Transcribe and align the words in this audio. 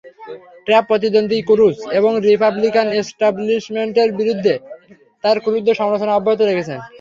Trump 0.67 0.87
প্রতিদ্বন্দ্বী 0.89 1.39
Cruz 1.49 1.77
এবং 1.99 2.11
Republican 2.25 2.87
এস্টাবলিশমেন্টের 2.99 4.09
বিরুদ্ধে 4.19 4.53
তাঁর 5.23 5.37
ক্রুদ্ধ 5.45 5.67
সমালোচনা 5.79 6.13
অব্যাহত 6.15 6.41
রেখেছেন। 6.43 6.79